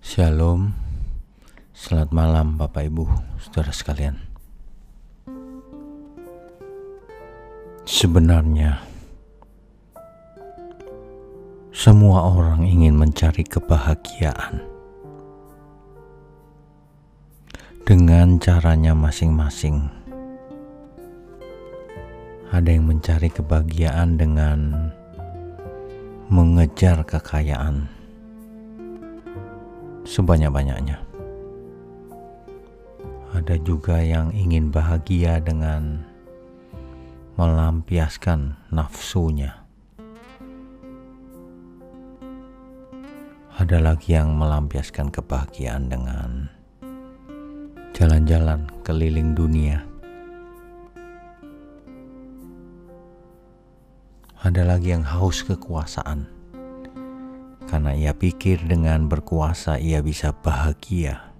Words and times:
Shalom, 0.00 0.72
selamat 1.76 2.08
malam 2.08 2.56
Bapak 2.56 2.88
Ibu, 2.88 3.04
saudara 3.36 3.68
sekalian. 3.68 4.16
Sebenarnya, 7.84 8.80
semua 11.68 12.32
orang 12.32 12.64
ingin 12.64 12.96
mencari 12.96 13.44
kebahagiaan 13.44 14.64
dengan 17.84 18.40
caranya 18.40 18.96
masing-masing. 18.96 19.84
Ada 22.48 22.72
yang 22.72 22.88
mencari 22.88 23.28
kebahagiaan 23.28 24.16
dengan 24.16 24.88
mengejar 26.32 27.04
kekayaan 27.04 27.99
sebanyak-banyaknya. 30.04 30.98
Ada 33.30 33.56
juga 33.62 34.02
yang 34.02 34.34
ingin 34.34 34.74
bahagia 34.74 35.38
dengan 35.38 36.02
melampiaskan 37.38 38.58
nafsunya. 38.74 39.64
Ada 43.60 43.76
lagi 43.76 44.16
yang 44.16 44.34
melampiaskan 44.34 45.12
kebahagiaan 45.12 45.92
dengan 45.92 46.48
jalan-jalan 47.94 48.66
keliling 48.82 49.36
dunia. 49.36 49.84
Ada 54.40 54.64
lagi 54.64 54.96
yang 54.96 55.04
haus 55.04 55.44
kekuasaan 55.44 56.39
karena 57.70 57.94
ia 57.94 58.10
pikir 58.10 58.66
dengan 58.66 59.06
berkuasa 59.06 59.78
ia 59.78 60.02
bisa 60.02 60.34
bahagia. 60.34 61.30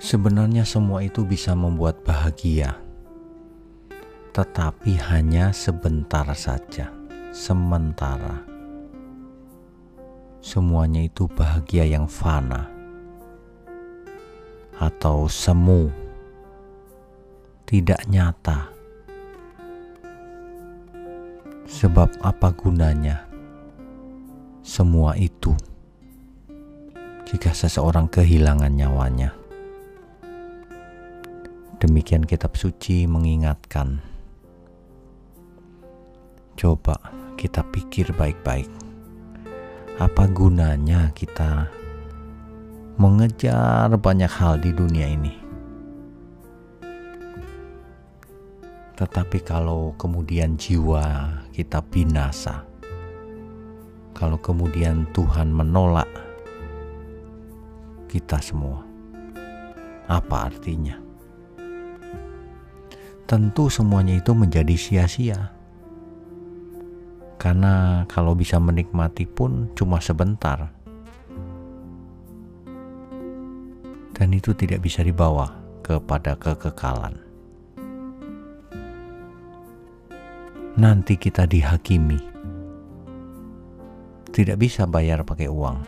Sebenarnya 0.00 0.64
semua 0.64 1.04
itu 1.04 1.28
bisa 1.28 1.52
membuat 1.52 2.00
bahagia, 2.08 2.80
tetapi 4.32 4.96
hanya 5.12 5.52
sebentar 5.52 6.24
saja, 6.32 6.88
sementara. 7.36 8.48
Semuanya 10.40 11.04
itu 11.04 11.28
bahagia 11.28 11.84
yang 11.84 12.08
fana 12.08 12.68
atau 14.76 15.24
semu, 15.28 15.88
tidak 17.64 18.04
nyata 18.08 18.73
Sebab 21.64 22.20
apa 22.20 22.52
gunanya 22.52 23.24
semua 24.60 25.16
itu 25.16 25.56
jika 27.24 27.56
seseorang 27.56 28.04
kehilangan 28.12 28.68
nyawanya? 28.68 29.32
Demikian 31.80 32.28
kitab 32.28 32.56
suci 32.56 33.08
mengingatkan. 33.08 34.04
Coba 36.56 37.00
kita 37.40 37.64
pikir 37.72 38.12
baik-baik. 38.12 38.68
Apa 39.96 40.28
gunanya 40.28 41.16
kita 41.16 41.72
mengejar 43.00 43.88
banyak 43.96 44.32
hal 44.32 44.60
di 44.60 44.68
dunia 44.72 45.08
ini? 45.08 45.34
Tetapi 48.94 49.42
kalau 49.42 49.90
kemudian 49.98 50.54
jiwa 50.54 51.43
kita 51.54 51.78
binasa, 51.86 52.66
kalau 54.10 54.34
kemudian 54.42 55.06
Tuhan 55.14 55.54
menolak 55.54 56.10
kita 58.10 58.42
semua, 58.42 58.82
apa 60.10 60.50
artinya? 60.50 60.98
Tentu 63.30 63.70
semuanya 63.70 64.18
itu 64.18 64.34
menjadi 64.34 64.74
sia-sia. 64.74 65.54
Karena 67.38 68.02
kalau 68.10 68.34
bisa 68.34 68.58
menikmati 68.58 69.22
pun 69.22 69.70
cuma 69.78 70.02
sebentar. 70.02 70.74
Dan 74.10 74.28
itu 74.34 74.50
tidak 74.58 74.82
bisa 74.82 75.06
dibawa 75.06 75.54
kepada 75.86 76.34
kekekalan. 76.34 77.33
Nanti 80.74 81.14
kita 81.14 81.46
dihakimi. 81.46 82.18
Tidak 84.34 84.58
bisa 84.58 84.90
bayar 84.90 85.22
pakai 85.22 85.46
uang. 85.46 85.78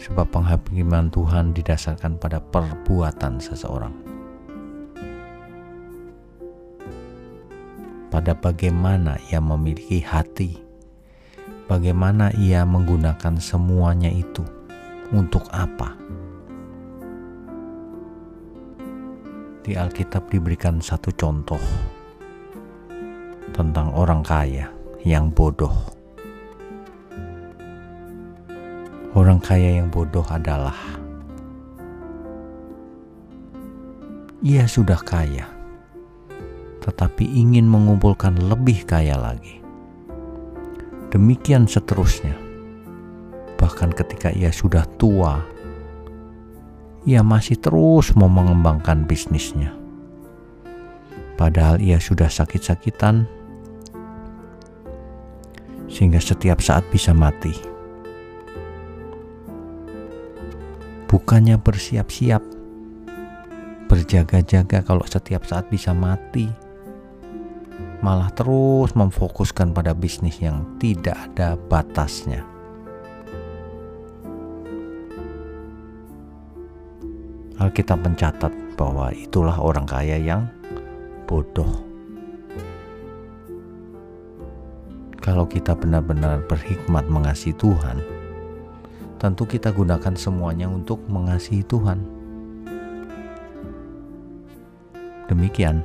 Sebab 0.00 0.32
penghakiman 0.32 1.12
Tuhan 1.12 1.52
didasarkan 1.52 2.16
pada 2.16 2.40
perbuatan 2.40 3.40
seseorang. 3.40 3.92
Pada 8.08 8.32
bagaimana 8.32 9.20
ia 9.28 9.44
memiliki 9.44 10.00
hati, 10.00 10.56
bagaimana 11.68 12.32
ia 12.40 12.64
menggunakan 12.64 13.36
semuanya 13.36 14.08
itu, 14.08 14.44
untuk 15.12 15.44
apa? 15.52 15.92
Di 19.64 19.76
Alkitab 19.76 20.28
diberikan 20.32 20.80
satu 20.80 21.12
contoh 21.12 21.60
tentang 23.54 23.94
orang 23.94 24.26
kaya 24.26 24.66
yang 25.06 25.30
bodoh. 25.30 25.72
Orang 29.14 29.38
kaya 29.38 29.78
yang 29.78 29.94
bodoh 29.94 30.26
adalah 30.26 30.74
ia 34.42 34.66
sudah 34.66 34.98
kaya, 34.98 35.46
tetapi 36.82 37.22
ingin 37.22 37.70
mengumpulkan 37.70 38.34
lebih 38.42 38.82
kaya 38.82 39.14
lagi. 39.14 39.62
Demikian 41.14 41.70
seterusnya, 41.70 42.34
bahkan 43.54 43.94
ketika 43.94 44.34
ia 44.34 44.50
sudah 44.50 44.82
tua, 44.98 45.46
ia 47.06 47.22
masih 47.22 47.54
terus 47.62 48.10
mau 48.18 48.26
mengembangkan 48.26 49.06
bisnisnya. 49.06 49.70
Padahal 51.38 51.78
ia 51.78 52.02
sudah 52.02 52.26
sakit-sakitan 52.26 53.43
sehingga 55.88 56.20
setiap 56.20 56.60
saat 56.60 56.84
bisa 56.90 57.12
mati. 57.12 57.54
Bukannya 61.08 61.60
bersiap-siap, 61.62 62.42
berjaga-jaga 63.86 64.82
kalau 64.82 65.06
setiap 65.06 65.46
saat 65.46 65.70
bisa 65.70 65.94
mati, 65.94 66.50
malah 68.02 68.28
terus 68.34 68.92
memfokuskan 68.98 69.70
pada 69.70 69.94
bisnis 69.94 70.42
yang 70.42 70.66
tidak 70.82 71.14
ada 71.14 71.54
batasnya. 71.56 72.42
Alkitab 77.54 78.02
mencatat 78.02 78.52
bahwa 78.74 79.14
itulah 79.14 79.54
orang 79.62 79.86
kaya 79.86 80.18
yang 80.18 80.50
bodoh. 81.30 81.93
Kalau 85.24 85.48
kita 85.48 85.72
benar-benar 85.72 86.44
berhikmat 86.44 87.08
mengasihi 87.08 87.56
Tuhan, 87.56 88.04
tentu 89.16 89.48
kita 89.48 89.72
gunakan 89.72 90.12
semuanya 90.20 90.68
untuk 90.68 91.00
mengasihi 91.08 91.64
Tuhan. 91.64 92.04
Demikian. 95.24 95.80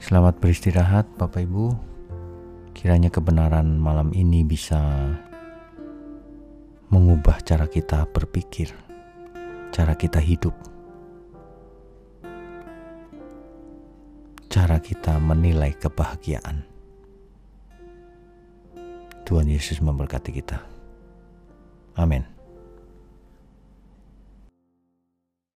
Selamat 0.00 0.40
beristirahat, 0.40 1.04
Bapak 1.20 1.44
Ibu. 1.44 1.76
Kiranya 2.72 3.12
kebenaran 3.12 3.76
malam 3.76 4.08
ini 4.16 4.40
bisa 4.40 4.80
mengubah 6.88 7.44
cara 7.44 7.68
kita 7.68 8.08
berpikir, 8.08 8.72
cara 9.68 9.92
kita 9.92 10.16
hidup. 10.16 10.56
Cara 14.52 14.76
kita 14.84 15.16
menilai 15.16 15.72
kebahagiaan. 15.72 16.60
Tuhan 19.24 19.48
Yesus 19.48 19.80
memberkati 19.80 20.28
kita. 20.28 20.60
Amin. 21.96 22.31